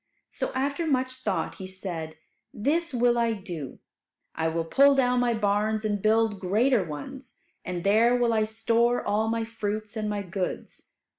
So 0.31 0.51
after 0.55 0.87
much 0.87 1.11
thought 1.17 1.59
he 1.59 1.67
said, 1.67 2.17
"This 2.51 2.91
will 2.91 3.19
I 3.19 3.33
do. 3.33 3.77
I 4.33 4.47
will 4.47 4.65
pull 4.65 4.95
down 4.95 5.19
my 5.19 5.35
barns 5.35 5.85
and 5.85 6.01
build 6.01 6.39
greater 6.39 6.83
ones, 6.83 7.35
and 7.63 7.83
there 7.83 8.15
will 8.15 8.33
I 8.33 8.45
store 8.45 9.05
all 9.05 9.27
my 9.29 9.45
fruits 9.45 9.95
and 9.95 10.09
my 10.09 10.23
goods. 10.23 10.89